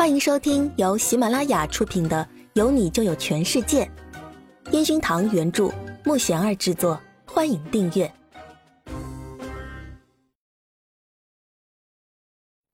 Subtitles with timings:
[0.00, 3.84] 欢迎收听由喜马拉雅出品的《有你就有全世界》，
[4.72, 5.70] 烟熏堂原著，
[6.06, 6.98] 木贤儿制作。
[7.26, 8.10] 欢迎订阅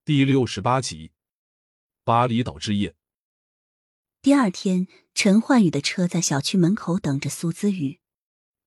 [0.04, 1.08] 第六十八集
[2.04, 2.90] 《巴厘岛之夜》。
[4.22, 7.98] 第二天，陈焕宇的车在小区门口等着苏子宇。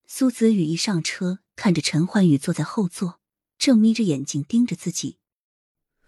[0.06, 3.22] 苏子宇一上车，看着陈焕宇坐在后座，
[3.58, 5.18] 正眯着眼睛盯着自己。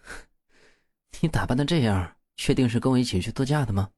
[1.22, 3.90] 你打扮的这样，确定是跟我一起去度假的吗？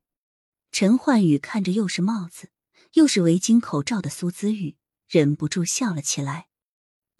[0.71, 2.51] 陈焕宇看着又是帽子
[2.93, 4.77] 又是围巾、口罩的苏子玉，
[5.09, 6.48] 忍不住笑了起来。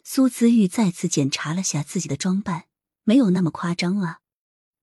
[0.03, 2.65] 苏子玉再次检查了下自己的装扮，
[3.03, 4.19] 没有那么夸张啊。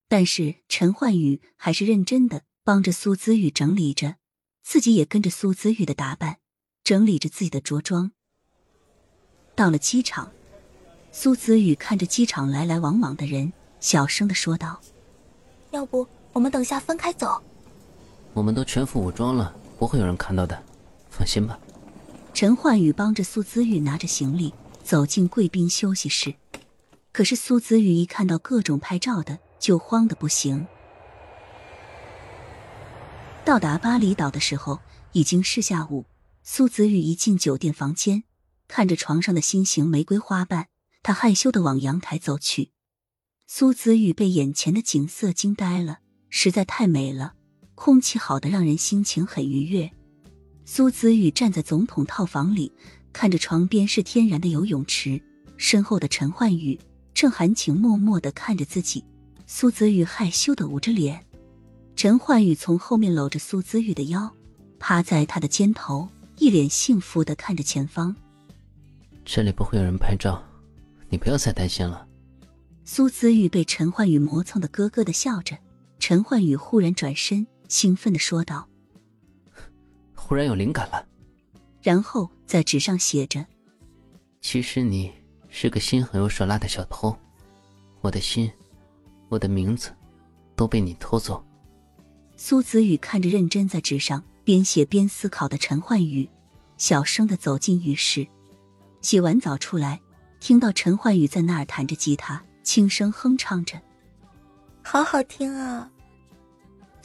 [0.09, 4.17] 但是陈焕宇还是认真的帮着苏子玉整理着，
[4.63, 6.39] 自己也跟着苏子玉的打扮，
[6.83, 8.11] 整理着自己的着装。
[9.55, 10.33] 到了机场，
[11.13, 14.81] 苏子玉看着机场来来往往的人，小声的说道。
[15.71, 17.41] 要不我们等下分开走？
[18.33, 20.61] 我们都全副武装了，不会有人看到的，
[21.09, 21.57] 放心吧。
[22.33, 24.51] 陈焕宇帮着苏子玉拿着行李
[24.83, 26.33] 走进贵宾休息室，
[27.11, 30.65] 可是苏子玉一看到各种拍照的，就慌的不行。
[33.45, 34.79] 到达巴厘岛的时候
[35.11, 36.05] 已经是下午，
[36.41, 38.23] 苏子玉一进酒店房间，
[38.67, 40.69] 看着床上的心形玫瑰花瓣，
[41.03, 42.71] 她害羞的往阳台走去。
[43.45, 45.99] 苏子玉被眼前的景色惊呆了，
[46.35, 47.35] 实在太美了，
[47.75, 49.89] 空气好的让人心情很愉悦。
[50.65, 52.71] 苏子宇站在总统套房里，
[53.13, 55.21] 看着床边是天然的游泳池，
[55.57, 56.77] 身后的陈焕宇
[57.13, 59.05] 正含情脉脉的看着自己。
[59.45, 61.23] 苏子玉害羞的捂着脸，
[61.95, 64.33] 陈焕宇从后面搂着苏子玉的腰，
[64.79, 68.13] 趴在他的肩头，一脸幸福的看着前方。
[69.23, 70.43] 这里不会有人拍照，
[71.09, 72.07] 你不要再担心了。
[72.83, 75.55] 苏子玉被陈焕宇磨蹭的咯咯的笑着，
[76.05, 78.67] 陈焕宇忽然转身，兴奋的说道
[80.13, 81.07] ：“忽然有灵感了。”
[81.81, 83.45] 然后在纸上写着
[84.41, 85.13] ：“其实你
[85.47, 87.17] 是个心狠又耍辣的小偷，
[88.01, 88.51] 我的心，
[89.29, 89.95] 我的名字，
[90.57, 91.41] 都被你偷走。”
[92.35, 96.29] 苏子宇看着认真在纸上边写边思考的陈焕宇，
[96.75, 98.27] 小声的走进浴室，
[98.99, 100.01] 洗完澡出来，
[100.41, 102.43] 听到陈焕宇在那儿弹着吉他。
[102.61, 103.81] 轻声哼唱着，
[104.81, 105.89] 好好听啊！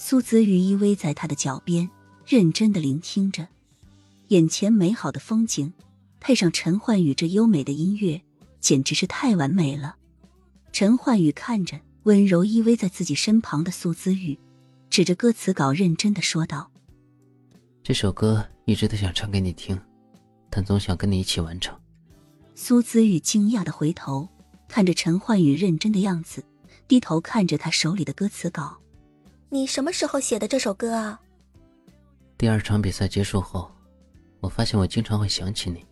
[0.00, 1.90] 苏子雨依偎在他的脚边，
[2.24, 3.48] 认真的聆听着，
[4.28, 5.72] 眼前美好的风景，
[6.20, 8.22] 配上陈焕宇这优美的音乐，
[8.60, 9.96] 简直是太完美了。
[10.72, 14.38] 陈焕宇看着温柔依偎在自己身旁的苏子玉，
[14.88, 16.70] 指着歌词稿认真的说道
[17.82, 19.76] ：“这首歌一直都想唱给你听，
[20.48, 21.76] 但总想跟你一起完成。”
[22.54, 24.28] 苏子玉惊讶的回头。
[24.68, 26.44] 看着陈焕宇认真的样子，
[26.86, 28.78] 低头看着他手里的歌词稿。
[29.50, 31.18] 你什么时候写的这首歌啊？
[32.36, 33.70] 第二场比赛结束后，
[34.40, 35.84] 我发现我经常会想起你。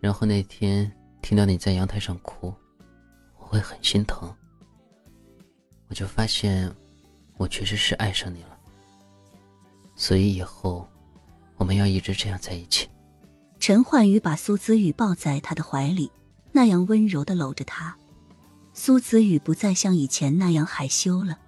[0.00, 0.90] 然后那天
[1.22, 2.52] 听到你在阳台上哭，
[3.38, 4.34] 我会很心疼。
[5.88, 6.74] 我就发现，
[7.36, 8.58] 我确实是爱上你了。
[9.94, 10.88] 所以以后，
[11.56, 12.88] 我们要一直这样在一起。
[13.60, 16.10] 陈焕宇把苏子玉抱在他的怀里。
[16.50, 17.96] 那样温柔的搂着他，
[18.72, 21.38] 苏子宇不再像以前那样害羞了，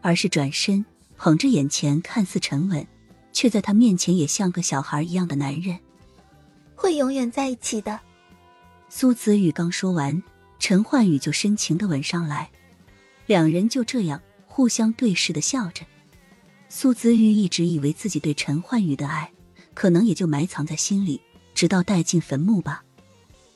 [0.00, 0.84] 而是转身
[1.16, 2.86] 捧着眼前看似沉稳，
[3.32, 5.78] 却在他面前也像个小孩一样的男人，
[6.74, 8.00] 会永远在一起的。
[8.88, 10.22] 苏子宇刚说完，
[10.58, 12.50] 陈焕宇就深情的吻上来，
[13.26, 15.84] 两人就这样互相对视的笑着。
[16.68, 19.32] 苏子玉一直以为自己对陈焕宇的爱，
[19.74, 21.20] 可能也就埋藏在心里，
[21.54, 22.82] 直到带进坟墓吧。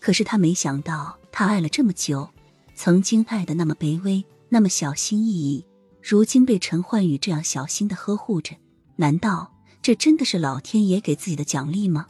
[0.01, 2.29] 可是他没想到，他爱了这么久，
[2.75, 5.65] 曾经爱的那么卑微，那么小心翼翼，
[6.07, 8.55] 如今被陈焕宇这样小心的呵护着，
[8.97, 9.51] 难道
[9.81, 12.09] 这真的是老天爷给自己的奖励吗？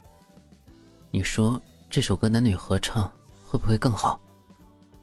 [1.11, 3.09] 你说这首歌男女合唱
[3.45, 4.19] 会不会更好？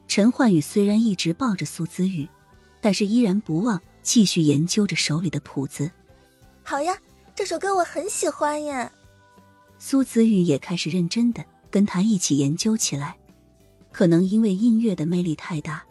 [0.07, 2.29] 陈焕宇虽然一直抱着苏子玉，
[2.81, 5.89] 但是依然不忘继续研究着手里的谱子。
[6.61, 6.95] 好呀，
[7.33, 8.91] 这首歌我很喜欢呀。
[9.79, 11.43] 苏子玉也开始认真的。
[11.71, 13.17] 跟他一起研究起来，
[13.91, 15.83] 可能因为音乐的魅力太大，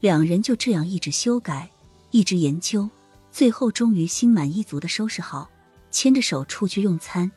[0.00, 1.70] 两人就这样一直修改，
[2.10, 2.88] 一直研究，
[3.30, 5.50] 最后终于心满意足的收拾好，
[5.90, 7.30] 牵着手出去用餐。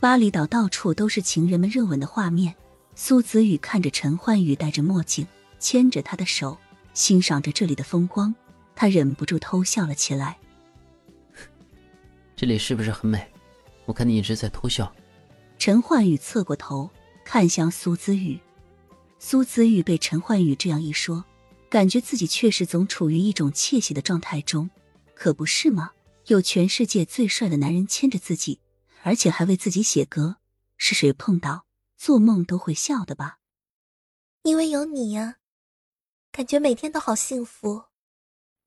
[0.00, 2.54] 巴厘岛到处都是情人们热吻的画面。
[2.94, 5.26] 苏子宇看着陈焕宇戴着墨镜，
[5.58, 6.56] 牵着他的手，
[6.94, 8.34] 欣赏着这里的风光，
[8.74, 10.38] 他忍不住偷笑了起来。
[12.34, 13.26] 这里是不是很美？
[13.84, 14.92] 我看你一直在偷笑。
[15.58, 16.90] 陈焕宇侧过头。
[17.28, 18.38] 看向苏子玉，
[19.18, 21.24] 苏子玉被陈焕宇这样一说，
[21.68, 24.70] 感觉自己确实总处于一种窃喜的状态中，
[25.14, 25.92] 可不是吗？
[26.26, 28.60] 有全世界最帅的男人牵着自己，
[29.02, 30.36] 而且还为自己写歌，
[30.76, 31.66] 是谁碰到
[31.96, 33.38] 做梦都会笑的吧？
[34.42, 35.36] 因为有你呀，
[36.32, 37.84] 感觉每天都好幸福。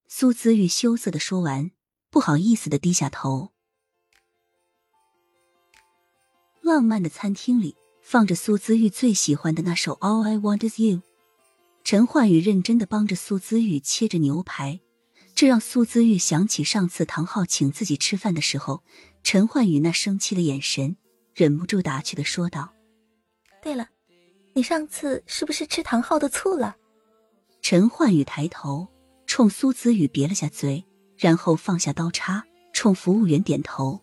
[0.07, 1.71] 苏子玉羞涩的说完，
[2.09, 3.51] 不好意思的低下头。
[6.61, 10.97] 浪漫的餐厅里放着苏子玉最喜欢的那首《All I Want Is You》，
[11.89, 14.79] 陈焕宇认真的帮着苏姿玉切着牛排。
[15.33, 18.83] 这让苏姿玉想起上次唐昊请自己吃饭的时候，
[19.23, 20.97] 陈焕宇那生气的眼神，
[21.33, 22.71] 忍不住打趣的说道
[23.63, 23.89] ：“对了，
[24.53, 26.77] 你上次是不是吃唐昊的醋了？”
[27.63, 28.87] 陈焕宇抬头
[29.25, 30.85] 冲苏姿玉别了下嘴，
[31.17, 33.99] 然后放下刀叉，冲服务员点头。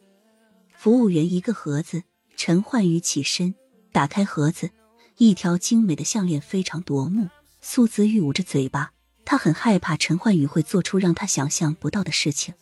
[0.77, 2.03] 服务员一个盒子，
[2.37, 3.55] 陈焕宇起身
[3.93, 4.71] 打开盒子，
[5.19, 7.29] 一条精美的项链非常夺目。
[7.69, 8.93] 苏子玉捂着嘴巴。
[9.25, 12.55] 他很害怕陈焕宇会做出让他想象不到的事情。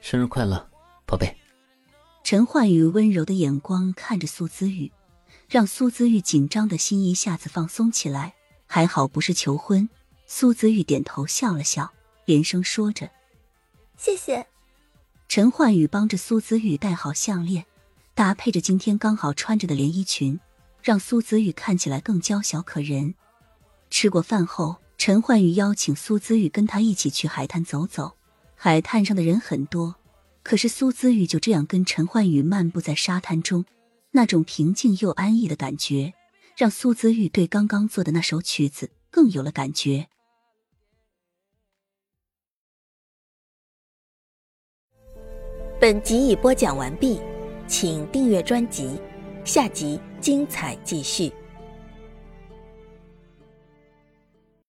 [0.00, 0.66] 生日快乐，
[1.04, 1.36] 宝贝！
[2.24, 4.90] 陈焕宇温柔的眼光看着苏子玉，
[5.46, 8.32] 让苏子玉紧张的心一下子放松起来。
[8.66, 9.86] 还好不是求婚。
[10.26, 11.92] 苏子玉点头笑了笑，
[12.24, 13.10] 连声说着
[13.98, 14.46] ：“谢谢。”
[15.28, 17.66] 陈焕宇帮着苏子玉戴好项链，
[18.14, 20.40] 搭配着今天刚好穿着的连衣裙，
[20.82, 23.14] 让苏子玉看起来更娇小可人。
[23.92, 24.78] 吃过饭后。
[24.98, 28.12] 陈焕宇邀请苏姿玉跟他一起去海滩走走。
[28.54, 29.96] 海滩上的人很多，
[30.44, 33.64] 可是苏姿玉就这样跟陈焕宇漫步在沙滩中，
[34.12, 36.14] 那种平静又安逸的感觉，
[36.56, 40.06] 让苏姿玉对刚刚做的那首曲子更有了感觉。
[45.80, 47.20] 本集已播讲完毕，
[47.66, 49.00] 请订阅专辑，
[49.44, 51.32] 下集精彩继续。